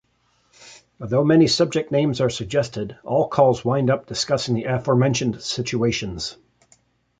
[0.99, 6.37] Although many subject names are suggested, all calls wind up discussing the aforementioned situations.